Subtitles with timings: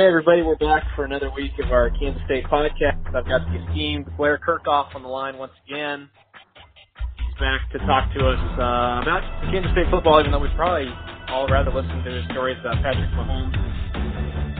[0.00, 3.04] Okay, everybody, we're back for another week of our Kansas State podcast.
[3.12, 6.08] I've got the esteemed Blair Kerkhoff on the line once again.
[7.20, 9.20] He's back to talk to us uh, about
[9.52, 10.88] Kansas State football, even though we'd probably
[11.28, 13.52] all rather listen to his stories about Patrick Mahomes.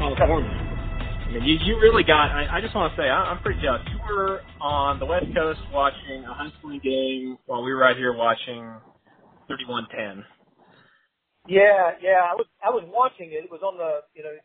[0.04, 3.40] Oh, I mean, you, you really got, I, I just want to say, I, I'm
[3.40, 3.80] pretty jealous.
[3.88, 6.52] You were on the West Coast watching a high
[6.84, 8.60] game while we were out here watching
[9.48, 10.20] 3110.
[11.48, 13.48] Yeah, yeah, I was I was watching it.
[13.48, 14.36] It was on the you know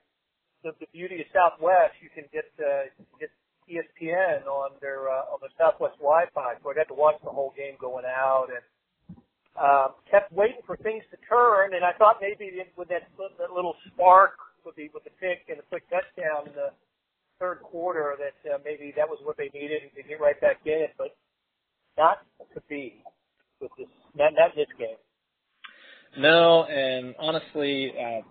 [0.66, 2.90] the, the beauty of Southwest, you can get uh,
[3.22, 3.30] get
[3.70, 6.58] ESPN on their uh, on the Southwest Wi-Fi.
[6.60, 8.66] So I got to watch the whole game going out and
[9.54, 11.78] uh, kept waiting for things to turn.
[11.78, 13.06] And I thought maybe with that,
[13.38, 16.74] that little spark with the with the pick and the quick touchdown in the
[17.38, 20.90] third quarter that uh, maybe that was what they needed to get right back in
[20.90, 21.14] it, but
[21.98, 23.06] not to be
[23.62, 24.98] with this not not this game.
[26.18, 28.22] No, and honestly, uh,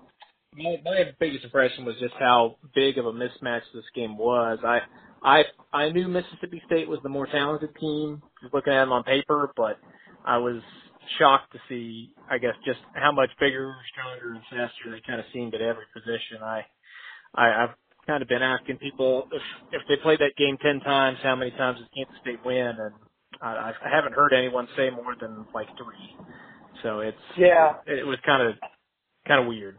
[0.56, 4.58] my, my biggest impression was just how big of a mismatch this game was.
[4.64, 4.80] I
[5.22, 9.05] I I knew Mississippi State was the more talented team, just looking at them on
[9.05, 9.78] paper, but
[10.25, 10.62] I was
[11.19, 15.27] shocked to see, I guess, just how much bigger, stronger, and faster they kind of
[15.32, 16.42] seemed at every position.
[16.42, 16.62] I,
[17.34, 17.75] I I've
[18.06, 21.50] kind of been asking people if if they played that game ten times, how many
[21.52, 22.66] times does Kansas State win?
[22.78, 22.94] And
[23.42, 26.16] I, I haven't heard anyone say more than like three.
[26.82, 28.56] So it's yeah, it was kind of
[29.27, 29.78] kind of weird.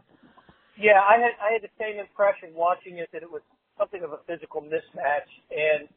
[0.78, 3.42] Yeah, I had I had the same impression watching it that it was
[3.78, 5.88] something of a physical mismatch, and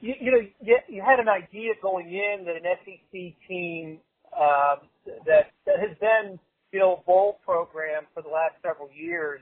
[0.00, 4.00] you, you know you, you had an idea going in that an SEC team
[4.36, 4.88] um,
[5.26, 6.38] that that has been
[6.72, 9.40] you know bowl program for the last several years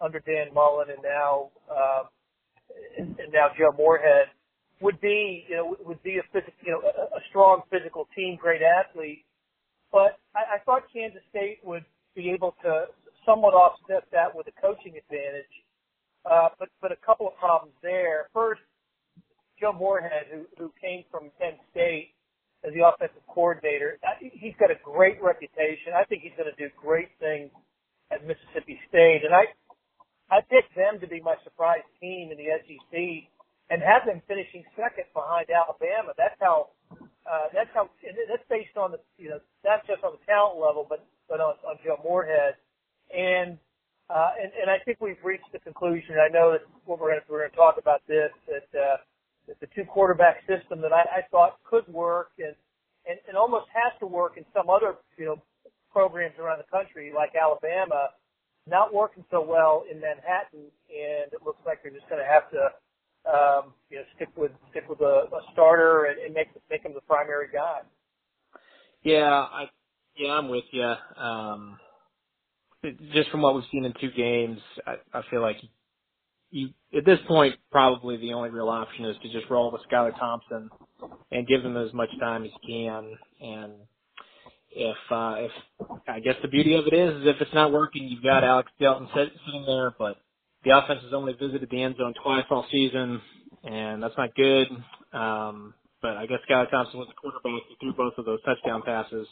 [0.00, 2.04] under Dan Mullen and now um,
[2.98, 4.28] and, now Joe Moorhead
[4.80, 8.38] would be you know would be a physical you know a, a strong physical team,
[8.40, 9.24] great athlete,
[9.92, 11.84] but I, I thought Kansas State would
[12.16, 12.86] be able to
[13.26, 15.52] somewhat offset that with a coaching advantage.
[16.24, 18.28] Uh, but but a couple of problems there.
[18.34, 18.60] First,
[19.60, 22.12] Joe Moorhead, who who came from Penn State
[22.66, 25.96] as the offensive coordinator, he's got a great reputation.
[25.96, 27.50] I think he's going to do great things
[28.12, 29.46] at Mississippi State, and I
[30.30, 32.94] I picked them to be my surprise team in the SEC,
[33.70, 36.14] and have them finishing second behind Alabama.
[36.16, 36.70] That's how
[37.28, 37.90] uh, that's how
[38.28, 41.56] that's based on the you know not just on the talent level, but but on,
[41.68, 42.56] on Joe Moorhead.
[43.14, 43.58] And
[44.10, 46.16] uh, and, and I think we've reached the conclusion.
[46.18, 48.96] I know that what we're going we're going to talk about this that, uh,
[49.46, 52.54] that the two quarterback system that I, I thought could work and,
[53.06, 55.36] and and almost has to work in some other you know
[55.92, 58.10] programs around the country like Alabama,
[58.66, 62.50] not working so well in Manhattan, and it looks like they're just going to have
[62.50, 62.62] to
[63.30, 66.94] um, you know stick with stick with a, a starter and, and make make him
[66.94, 67.82] the primary guy.
[69.02, 69.70] Yeah, I
[70.16, 70.94] yeah I'm with you.
[71.16, 71.78] Um,
[73.12, 75.56] just from what we've seen in two games, I, I feel like
[76.50, 80.18] you at this point probably the only real option is to just roll with Skylar
[80.18, 80.70] Thompson
[81.30, 83.18] and give him as much time as you can.
[83.40, 83.72] And
[84.72, 85.52] if uh, if
[86.08, 88.70] I guess the beauty of it is, is if it's not working, you've got Alex
[88.80, 90.18] Delton sitting there, but
[90.64, 93.20] the offense has only visited the end zone twice all season,
[93.64, 94.68] and that's not good.
[95.12, 98.82] Um, but I guess Skylar Thompson was the quarterback who threw both of those touchdown
[98.84, 99.26] passes.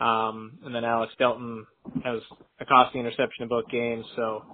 [0.00, 1.66] Um, and then Alex Delton
[2.04, 2.20] has
[2.60, 4.04] a costly interception in both games.
[4.16, 4.44] So,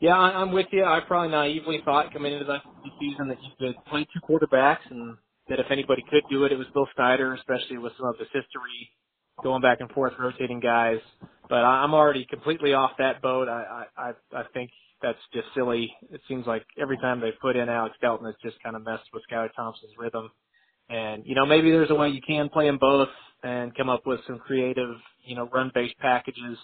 [0.00, 0.84] yeah, I, I'm with you.
[0.84, 2.58] I probably naively thought coming into the
[3.00, 5.16] season that you could play two quarterbacks and
[5.48, 8.28] that if anybody could do it, it was Bill Snyder, especially with some of his
[8.32, 8.90] history
[9.42, 10.98] going back and forth, rotating guys.
[11.48, 13.48] But I'm already completely off that boat.
[13.48, 14.70] I, I, I think
[15.02, 15.92] that's just silly.
[16.10, 19.08] It seems like every time they put in Alex Delton, it's just kind of messed
[19.12, 20.30] with Skylar Thompson's rhythm.
[20.90, 23.08] And, you know, maybe there's a way you can play them both
[23.44, 24.96] and come up with some creative,
[25.26, 26.58] you know, run based packages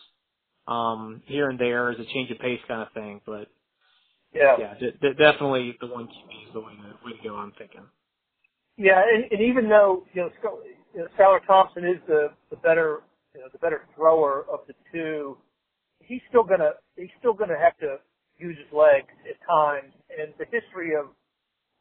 [0.68, 3.20] um, here and there as a change of pace kind of thing.
[3.26, 3.48] But
[4.34, 7.36] yeah, yeah, d- d- definitely the one QB is the way to, way to go.
[7.36, 7.82] I'm thinking.
[8.78, 12.56] Yeah, and, and even though you know, Sc- you know Skylar Thompson is the the
[12.56, 13.02] better
[13.34, 15.38] you know the better thrower of the two,
[16.00, 17.98] he's still gonna he's still gonna have to
[18.38, 19.92] use his legs at times.
[20.10, 21.06] And the history of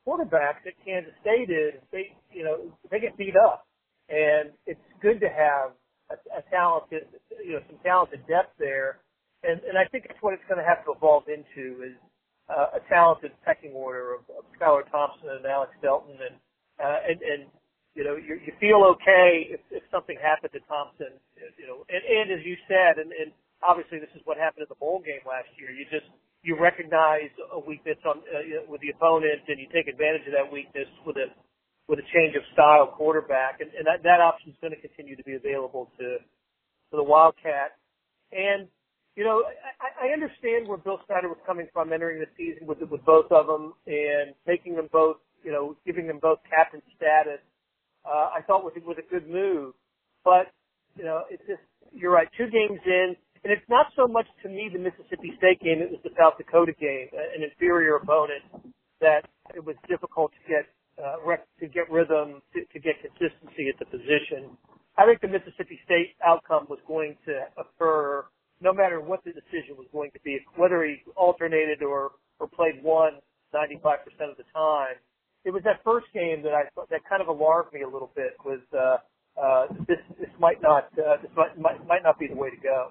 [0.06, 3.66] quarterbacks at Kansas State is they, you know, they get beat up,
[4.10, 5.74] and it's good to have
[6.14, 7.10] a, a talented,
[7.44, 9.00] you know, some talented depth there,
[9.44, 11.98] and and I think it's what it's going to have to evolve into is
[12.50, 16.36] uh, a talented pecking order of, of Skylar Thompson and Alex Delton, and
[16.78, 17.42] uh, and and
[17.98, 21.18] you know you, you feel okay if, if something happened to Thompson,
[21.58, 23.34] you know, and, and as you said, and, and
[23.66, 25.74] obviously this is what happened at the bowl game last year.
[25.74, 26.06] You just
[26.46, 30.46] you recognize a weakness on uh, with the opponent and you take advantage of that
[30.46, 31.34] weakness with a
[31.90, 35.16] with a change of style quarterback, and, and that that option is going to continue
[35.18, 37.78] to be available to to the Wildcat.
[38.32, 38.70] And
[39.18, 39.42] you know,
[39.82, 43.32] I, I, understand where Bill Snyder was coming from entering the season with with both
[43.32, 47.42] of them and making them both, you know, giving them both captain status.
[48.06, 49.74] Uh, I thought was was a good move,
[50.24, 50.54] but
[50.98, 51.64] you know, it's just
[51.94, 52.28] you're right.
[52.38, 53.16] Two games in,
[53.46, 56.42] and it's not so much to me the Mississippi State game; it was the South
[56.42, 58.42] Dakota game, an inferior opponent
[59.00, 60.66] that it was difficult to get
[60.98, 61.22] uh,
[61.62, 64.58] to get rhythm, to, to get consistency at the position.
[64.98, 68.26] I think the Mississippi State outcome was going to occur
[68.62, 72.82] no matter what the decision was going to be, whether he alternated or, or played
[72.82, 73.20] one
[73.54, 74.02] 95%
[74.32, 74.96] of the time.
[75.44, 78.34] It was that first game that I that kind of alarmed me a little bit.
[78.44, 78.98] Was uh,
[79.40, 82.58] uh, this this might not uh, this might, might might not be the way to
[82.58, 82.90] go.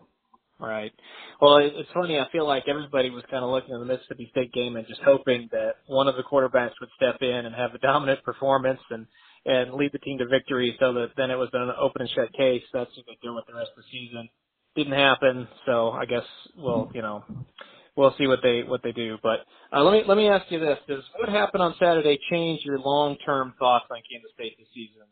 [0.66, 0.92] Right.
[1.40, 2.18] Well, it's funny.
[2.18, 5.00] I feel like everybody was kind of looking at the Mississippi State game and just
[5.04, 9.06] hoping that one of the quarterbacks would step in and have a dominant performance and
[9.46, 12.32] and lead the team to victory, so that then it was an open and shut
[12.32, 12.62] case.
[12.72, 14.28] That's what they do with the rest of the season
[14.74, 15.48] didn't happen.
[15.66, 16.24] So I guess
[16.56, 17.24] we'll you know
[17.96, 19.18] we'll see what they what they do.
[19.22, 19.40] But
[19.72, 22.78] uh, let me let me ask you this: Does what happened on Saturday change your
[22.78, 25.06] long term thoughts on Kansas State this season?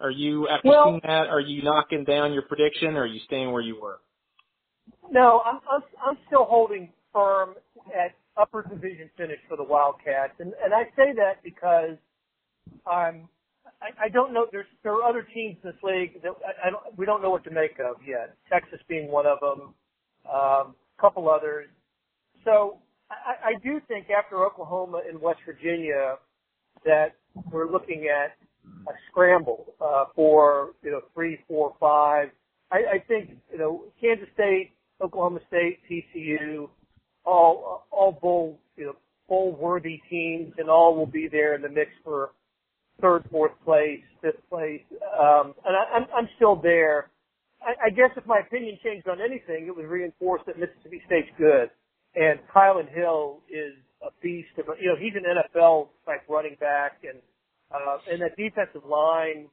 [0.00, 1.28] Are you after well, seeing that?
[1.28, 3.98] Are you knocking down your prediction, or are you staying where you were?
[5.10, 7.54] No, I'm I'm, I'm still holding firm
[7.88, 11.96] at upper division finish for the Wildcats, and and I say that because
[12.86, 13.28] I'm
[13.82, 14.46] I, I don't know.
[14.50, 17.30] There's there are other teams in this league that I, I don't, we don't know
[17.30, 18.36] what to make of yet.
[18.50, 19.74] Texas being one of them,
[20.30, 21.68] um, a couple others.
[22.44, 22.78] So
[23.10, 26.16] I, I do think after Oklahoma and West Virginia
[26.84, 27.16] that
[27.50, 28.36] we're looking at
[28.88, 32.30] a scramble uh, for you know three, four, five.
[32.72, 36.68] I, I think you know Kansas State, Oklahoma State, TCU,
[37.24, 38.96] all all bowl you know
[39.28, 42.30] bowl worthy teams, and all will be there in the mix for
[43.00, 44.82] third, fourth place, fifth place,
[45.18, 47.10] um, and I, I'm, I'm still there.
[47.60, 51.30] I, I guess if my opinion changed on anything, it was reinforced that Mississippi State's
[51.38, 51.70] good,
[52.14, 54.48] and Kylin Hill is a beast.
[54.58, 57.18] Of, you know, he's an NFL type running back, and
[57.72, 59.48] uh, and that defensive line,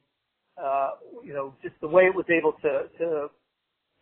[0.60, 0.90] uh,
[1.24, 3.28] you know, just the way it was able to to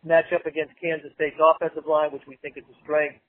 [0.04, 3.20] match up against Kansas State's offensive line, which we think is a strength.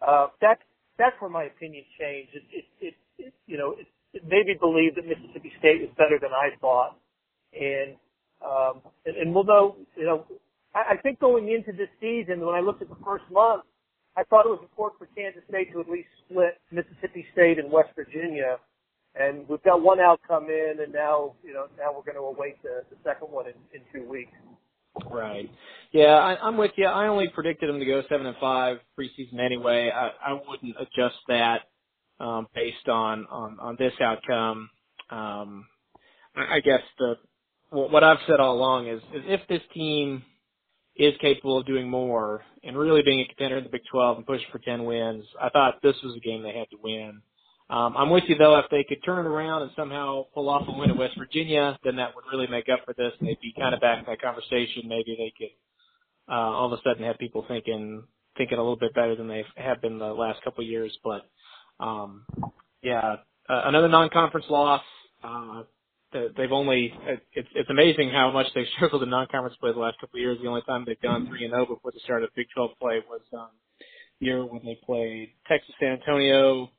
[0.00, 0.62] Uh, that's
[0.98, 2.30] that's where my opinion changed.
[2.34, 5.90] It, it, it, it you know, it, it made me believe that Mississippi State was
[5.98, 6.96] better than I thought.
[7.52, 7.96] And,
[8.44, 10.26] um, and, and we'll know, you know,
[10.74, 13.64] I, I think going into this season, when I looked at the first month,
[14.16, 17.70] I thought it was important for Kansas State to at least split Mississippi State and
[17.70, 18.58] West Virginia.
[19.18, 22.62] And we've got one outcome in, and now, you know, now we're going to await
[22.62, 24.32] the, the second one in, in two weeks.
[25.10, 25.50] Right.
[25.92, 26.86] Yeah, I, I'm with you.
[26.86, 29.90] I only predicted them to go seven and five preseason anyway.
[29.94, 31.62] I, I wouldn't adjust that
[32.20, 34.70] um, based on, on, on this outcome.
[35.10, 35.66] Um,
[36.36, 37.16] I, I guess the
[37.70, 40.22] what I've said all along is, is if this team
[40.96, 44.26] is capable of doing more and really being a contender in the Big 12 and
[44.26, 47.20] pushing for 10 wins, I thought this was a game they had to win.
[47.70, 48.58] Um, I'm with you though.
[48.58, 51.78] If they could turn it around and somehow pull off a win at West Virginia,
[51.84, 53.12] then that would really make up for this.
[53.18, 54.82] And they'd be kind of back in that conversation.
[54.86, 55.54] Maybe they could
[56.28, 58.04] uh, all of a sudden have people thinking
[58.36, 60.96] thinking a little bit better than they have been the last couple of years.
[61.04, 61.22] But
[61.80, 62.26] um,
[62.82, 63.16] yeah,
[63.48, 64.82] uh, another non-conference loss.
[65.22, 65.62] Uh,
[66.12, 66.92] they've only
[67.34, 70.38] it's it's amazing how much they've struggled in non-conference play the last couple of years.
[70.42, 73.00] The only time they've gone three and zero before the start of Big 12 play
[73.08, 73.48] was um,
[74.20, 76.70] year when they played Texas San Antonio,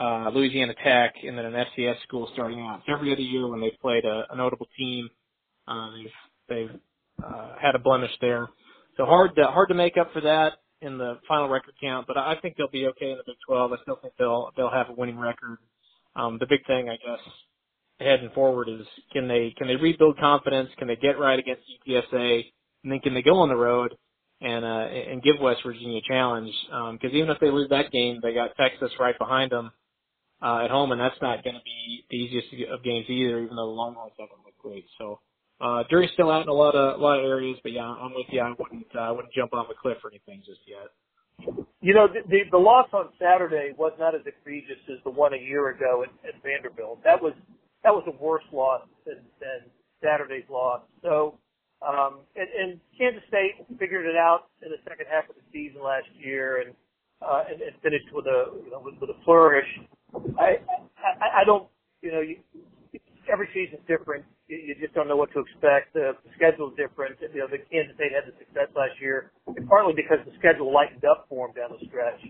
[0.00, 2.82] uh, Louisiana Tech, and then an FCS school starting out.
[2.88, 5.08] Every other year when they've played a, a notable team,
[5.68, 6.10] uh, they've
[6.70, 6.80] they've
[7.24, 8.48] uh, had a blemish there.
[8.96, 12.18] So hard to hard to make up for that in the final record count, but
[12.18, 13.72] I think they'll be okay in the Big 12.
[13.72, 15.58] I still think they'll they'll have a winning record.
[16.16, 17.20] Um, the big thing, I guess,
[18.00, 20.70] heading forward is can they can they rebuild confidence?
[20.78, 22.44] Can they get right against UTSA?
[22.84, 23.94] And then can they go on the road
[24.40, 26.52] and uh, and give West Virginia a challenge?
[26.72, 29.70] Um because um, even if they lose that game, they got Texas right behind them
[30.42, 33.40] uh, at home, and that's not going to be the easiest of games either.
[33.40, 35.20] Even though the Longhorns haven't looked great, so
[35.60, 38.12] uh, jury's still out in a lot of a lot of areas, but yeah, I'm
[38.12, 38.40] with you.
[38.40, 40.92] I wouldn't uh, I wouldn't jump off a cliff or anything just yet.
[41.80, 45.32] You know, the, the the loss on Saturday was not as egregious as the one
[45.32, 47.02] a year ago at, at Vanderbilt.
[47.04, 47.32] That was
[47.84, 49.70] that was a worse loss than, than
[50.02, 50.82] Saturday's loss.
[51.02, 51.38] So,
[51.86, 55.82] um, and, and Kansas State figured it out in the second half of the season
[55.82, 56.74] last year, and
[57.22, 59.68] uh, and, and finished with a you know with, with a flourish.
[60.38, 60.58] I,
[60.96, 61.68] I I don't
[62.02, 62.38] you know you,
[63.30, 65.94] every season's different you, you just don't know what to expect.
[65.94, 67.18] The, schedule's different.
[67.20, 69.32] You know, the Kansas State had the success last year,
[69.68, 72.20] partly because the schedule lightened up for them down the stretch.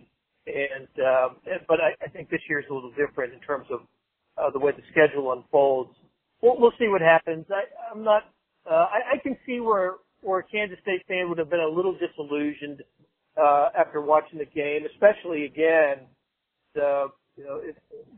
[0.46, 3.80] And, um, but I, I think this year's a little different in terms of
[4.38, 5.90] uh, the way the schedule unfolds.
[6.40, 7.46] We'll, we'll see what happens.
[7.50, 8.30] I, I'm not.
[8.68, 11.68] Uh, I, I can see where where a Kansas State fan would have been a
[11.68, 12.82] little disillusioned
[13.40, 16.06] uh, after watching the game, especially again
[16.74, 17.60] the you know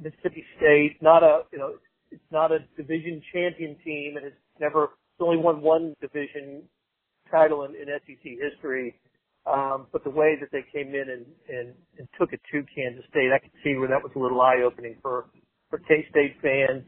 [0.00, 1.74] Mississippi State, not a you know
[2.10, 6.62] it's not a division champion team, and it's never it's only won one division
[7.30, 8.98] title in, in SEC history.
[9.46, 13.04] Um, but the way that they came in and, and, and took it to Kansas
[13.08, 15.26] State, I could see where that was a little eye opening for
[15.70, 16.84] for K State fans.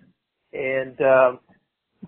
[0.52, 1.40] And um,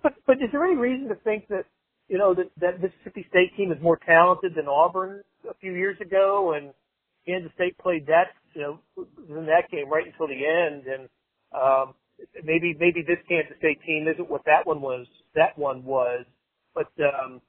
[0.02, 1.64] but but is there any reason to think that
[2.08, 5.96] you know that that Mississippi State team is more talented than Auburn a few years
[6.00, 6.72] ago, and
[7.26, 8.78] Kansas State played that you know
[9.28, 11.08] in that game right until the end, and
[11.52, 11.94] um,
[12.44, 15.06] maybe maybe this Kansas State team isn't what that one was.
[15.34, 16.24] That one was,
[16.74, 17.40] but um,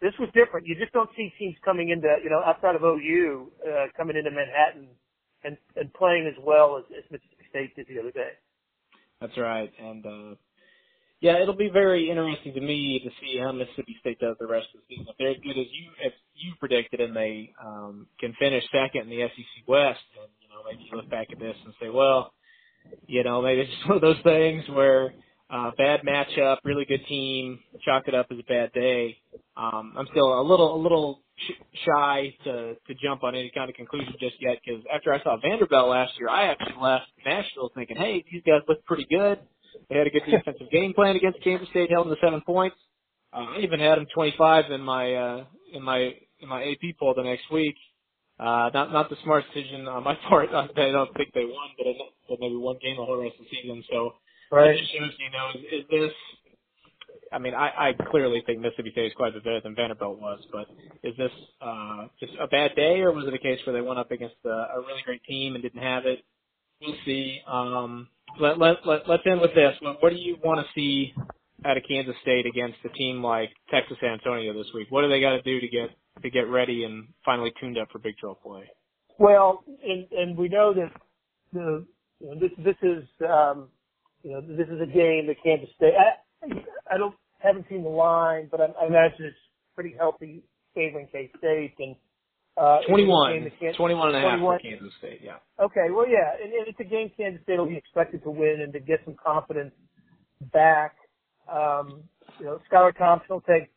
[0.00, 0.66] this was different.
[0.66, 4.30] You just don't see teams coming into you know outside of OU uh, coming into
[4.30, 4.88] Manhattan
[5.44, 8.32] and and playing as well as, as Mississippi State did the other day.
[9.20, 10.34] That's right, and uh,
[11.20, 14.68] yeah, it'll be very interesting to me to see how Mississippi State does the rest
[14.74, 15.06] of the season.
[15.10, 19.02] If they're as good as you as you predicted, and they um, can finish second
[19.02, 21.90] in the SEC West, then you know maybe you look back at this and say,
[21.90, 22.32] well,
[23.06, 25.14] you know, maybe it's just one of those things where
[25.50, 29.18] uh, bad matchup, really good team, chalk it up as a bad day.
[29.56, 33.68] Um, I'm still a little a little sh- shy to to jump on any kind
[33.70, 37.70] of conclusion just yet because after I saw Vanderbilt last year, I actually left Nashville
[37.74, 39.38] thinking, hey, these guys look pretty good
[39.90, 42.76] they had a good defensive game plan against Kansas State, held them to seven points.
[43.32, 47.14] Uh, I even had them 25 in my uh, in my in my AP poll
[47.14, 47.74] the next week.
[48.38, 50.48] Uh, not not the smart decision on my part.
[50.50, 51.86] I don't think they won, but,
[52.28, 53.84] but maybe one game the whole rest of the season.
[53.90, 54.14] So
[54.50, 54.70] right.
[54.70, 56.12] it just shows you know is, is this.
[57.32, 60.18] I mean, I, I clearly think Mississippi State is quite a bit better than Vanderbilt
[60.18, 60.66] was, but
[61.04, 61.30] is this
[61.60, 64.34] uh, just a bad day, or was it a case where they went up against
[64.44, 66.24] a, a really great team and didn't have it?
[66.80, 67.40] We'll see.
[67.46, 68.08] Um,
[68.40, 69.76] let, let, let, let's end with this.
[69.80, 71.12] What, what do you want to see
[71.64, 74.86] out of Kansas State against a team like Texas San Antonio this week?
[74.90, 75.90] What do they got to do to get
[76.22, 78.70] to get ready and finally tuned up for Big 12 play?
[79.18, 80.90] Well, and, and we know that
[81.52, 81.86] the
[82.20, 83.68] you know, this this is um,
[84.22, 85.94] you know this is a game that Kansas State.
[85.94, 89.36] I, I don't haven't seen the line, but I, I imagine it's
[89.74, 90.42] pretty healthy
[90.74, 91.96] favoring K State and
[92.56, 94.58] uh, 21, 21 and a half 21.
[94.58, 95.36] for Kansas State, yeah.
[95.62, 98.60] Okay, well, yeah, and, and it's a game Kansas State will be expected to win
[98.62, 99.72] and to get some confidence
[100.52, 100.96] back.
[101.50, 102.02] Um,
[102.38, 103.70] you know, Skylar Thompson will take,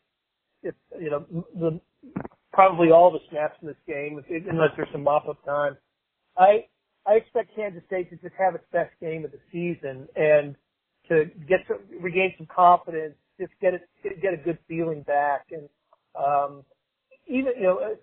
[0.62, 1.80] if, you know, the,
[2.52, 5.76] probably all the snaps in this game, if, unless there's some mop-up time.
[6.36, 6.66] I,
[7.06, 10.56] I expect Kansas State to just have its best game of the season and
[11.08, 13.82] to get to regain some confidence, just get it,
[14.22, 15.46] get a good feeling back.
[15.50, 15.68] And,
[16.16, 16.64] um,
[17.26, 17.94] even you know uh,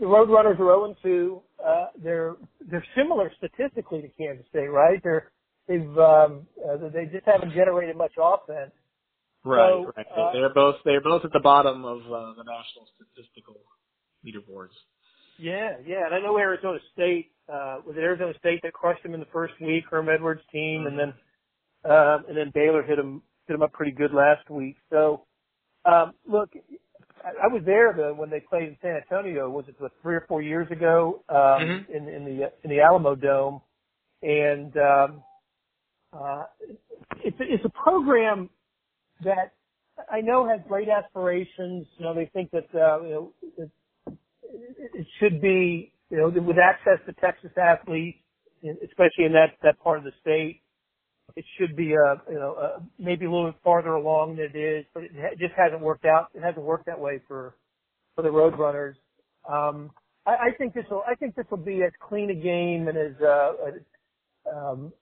[0.00, 1.42] the Roadrunners are 0 and 2.
[1.64, 2.36] Uh, they're
[2.70, 5.00] they're similar statistically to Kansas State, right?
[5.02, 5.30] They're
[5.68, 8.72] they've um, uh, they just haven't generated much offense.
[9.44, 10.06] Right, so, right.
[10.06, 13.56] Uh, they're both they're both at the bottom of uh, the national statistical
[14.24, 14.74] leaderboards.
[15.38, 19.14] Yeah, yeah, and I know Arizona State uh, was it Arizona State that crushed them
[19.14, 21.12] in the first week, Herm Edwards' team, and then
[21.88, 24.76] uh, and then Baylor hit them hit them up pretty good last week.
[24.90, 25.26] So
[25.84, 26.50] um, look,
[27.24, 29.48] I, was there the, when they played in San Antonio.
[29.48, 31.92] Was it three or four years ago um, mm-hmm.
[31.92, 33.60] in, in the in the Alamodome?
[34.22, 35.22] And um,
[36.12, 36.44] uh,
[37.22, 38.50] it's it's a program
[39.22, 39.52] that
[40.10, 41.86] I know has great aspirations.
[41.98, 43.70] You know, they think that uh, you know it,
[44.94, 48.18] it should be you know with access to Texas athletes,
[48.62, 50.60] especially in that that part of the state
[51.36, 54.56] it should be a you know a, maybe a little bit farther along than it
[54.56, 56.28] is, but it just hasn't worked out.
[56.34, 57.54] It hasn't worked that way for
[58.14, 58.94] for the Roadrunners.
[59.50, 59.90] Um,
[60.26, 62.96] I, I think this will I think this will be as clean a game and
[62.96, 63.52] as uh,
[64.54, 64.92] um,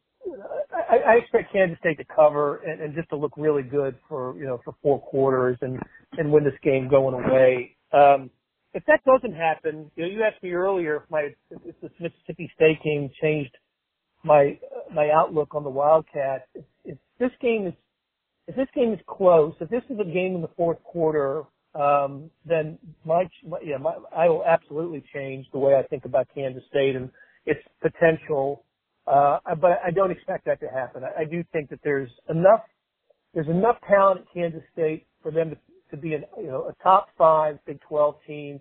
[0.72, 4.36] I, I expect Kansas State to cover and, and just to look really good for
[4.38, 5.78] you know for four quarters and
[6.18, 7.76] and win this game going away.
[7.92, 8.30] Um,
[8.74, 12.50] if that doesn't happen, you know, you asked me earlier if my if this Mississippi
[12.54, 13.54] State game changed
[14.24, 14.58] my
[14.94, 16.44] my outlook on the Wildcats.
[16.54, 17.74] If, if this game is
[18.46, 22.30] if this game is close, if this is a game in the fourth quarter, um,
[22.44, 26.62] then my, my yeah, my, I will absolutely change the way I think about Kansas
[26.68, 27.10] State and
[27.46, 28.64] its potential.
[29.06, 31.02] Uh, but I don't expect that to happen.
[31.04, 32.60] I, I do think that there's enough
[33.34, 35.56] there's enough talent at Kansas State for them to,
[35.90, 38.60] to be an you know a top five Big 12 team.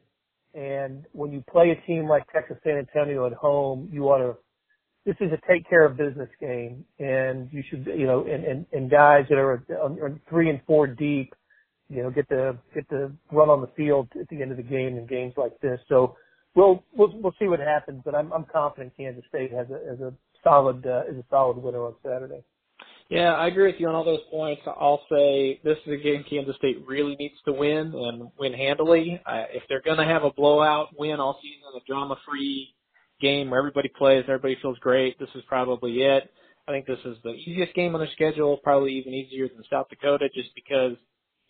[0.53, 4.37] And when you play a team like Texas San Antonio at home, you ought to
[5.05, 8.65] this is a take care of business game, and you should, you know, and and,
[8.71, 11.33] and guys that are, are three and four deep,
[11.89, 14.63] you know, get to get to run on the field at the end of the
[14.63, 15.79] game in games like this.
[15.89, 16.15] So
[16.55, 19.99] we'll we'll we'll see what happens, but I'm I'm confident Kansas State has a has
[20.01, 22.43] a solid uh, is a solid winner on Saturday.
[23.09, 24.61] Yeah, I agree with you on all those points.
[24.65, 29.19] I'll say this is a game Kansas State really needs to win and win handily.
[29.25, 32.73] Uh, if they're going to have a blowout win all season, a drama-free
[33.21, 36.31] game where everybody plays, everybody feels great, this is probably it.
[36.67, 39.87] I think this is the easiest game on their schedule, probably even easier than South
[39.89, 40.93] Dakota, just because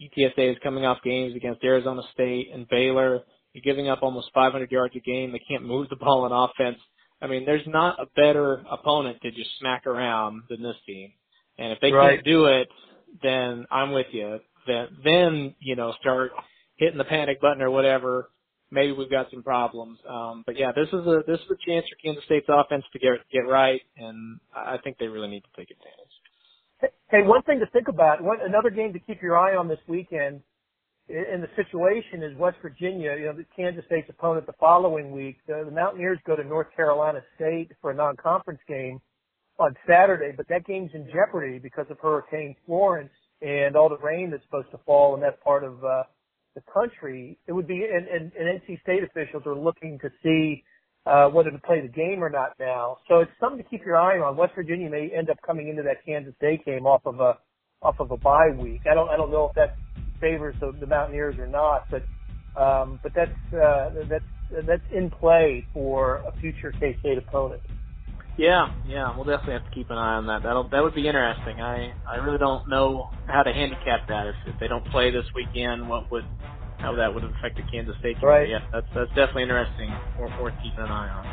[0.01, 3.21] UTSA is coming off games against Arizona State and Baylor.
[3.53, 5.31] You're giving up almost 500 yards a game.
[5.31, 6.79] They can't move the ball in offense.
[7.21, 11.11] I mean, there's not a better opponent to just smack around than this team.
[11.57, 12.15] And if they right.
[12.15, 12.69] can't do it,
[13.21, 14.39] then I'm with you.
[14.65, 16.31] Then, then you know, start
[16.77, 18.29] hitting the panic button or whatever.
[18.71, 19.99] Maybe we've got some problems.
[20.07, 22.99] Um, but yeah, this is a this is a chance for Kansas State's offense to
[22.99, 26.93] get get right, and I think they really need to take advantage.
[27.11, 29.77] Hey, one thing to think about, one, another game to keep your eye on this
[29.87, 30.41] weekend
[31.09, 35.37] in the situation is West Virginia, you know, the Kansas State's opponent the following week.
[35.47, 38.99] The, the Mountaineers go to North Carolina State for a non-conference game
[39.59, 43.11] on Saturday, but that game's in jeopardy because of Hurricane Florence
[43.41, 46.03] and all the rain that's supposed to fall in that part of uh,
[46.55, 47.37] the country.
[47.47, 50.63] It would be, and, and, and NC State officials are looking to see
[51.05, 52.97] uh, whether to play the game or not now.
[53.07, 54.37] So it's something to keep your eye on.
[54.37, 57.37] West Virginia may end up coming into that Kansas State game off of a
[57.81, 58.81] off of a bye week.
[58.89, 59.79] I don't I don't know if that
[60.19, 62.03] favors the, the Mountaineers or not, but
[62.55, 64.25] um, but that's uh, that's
[64.67, 67.61] that's in play for a future K State opponent.
[68.37, 70.43] Yeah, yeah, we'll definitely have to keep an eye on that.
[70.43, 71.61] That'll that would be interesting.
[71.61, 74.27] I I really don't know how to handicap that.
[74.27, 76.25] If, if they don't play this weekend, what would
[76.79, 78.29] how that would affect the Kansas State game?
[78.29, 78.49] Right.
[78.49, 79.91] Yeah, that's that's definitely interesting.
[80.19, 81.27] Worth, worth keeping an eye on.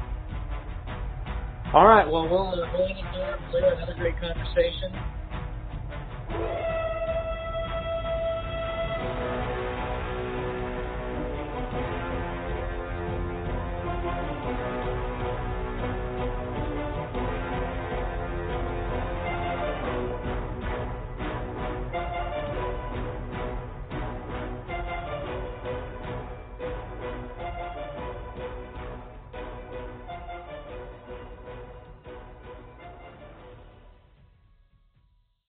[1.75, 3.39] All right, well, we'll, uh, we'll end it there.
[3.51, 4.93] Blair, another great conversation.